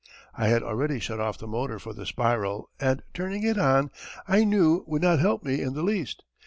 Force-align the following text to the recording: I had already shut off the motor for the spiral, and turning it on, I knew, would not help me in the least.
I 0.33 0.47
had 0.47 0.63
already 0.63 0.97
shut 0.99 1.19
off 1.19 1.37
the 1.37 1.45
motor 1.45 1.77
for 1.77 1.93
the 1.93 2.07
spiral, 2.07 2.71
and 2.79 3.03
turning 3.13 3.43
it 3.43 3.59
on, 3.59 3.91
I 4.27 4.43
knew, 4.45 4.83
would 4.87 5.03
not 5.03 5.19
help 5.19 5.43
me 5.43 5.61
in 5.61 5.75
the 5.75 5.83
least. 5.83 6.23